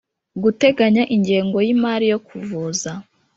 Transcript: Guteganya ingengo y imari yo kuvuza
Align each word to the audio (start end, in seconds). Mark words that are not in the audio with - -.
Guteganya 0.43 1.03
ingengo 1.15 1.57
y 1.65 1.69
imari 1.75 2.05
yo 2.11 2.19
kuvuza 2.27 2.91